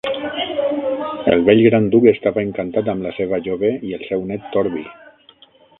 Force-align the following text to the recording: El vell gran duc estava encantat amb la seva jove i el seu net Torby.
El 1.35 1.43
vell 1.49 1.61
gran 1.67 1.85
duc 1.97 2.09
estava 2.13 2.47
encantat 2.47 2.91
amb 2.95 3.07
la 3.09 3.15
seva 3.19 3.43
jove 3.51 3.75
i 3.91 3.97
el 4.01 4.09
seu 4.11 4.29
net 4.33 4.51
Torby. 4.57 4.85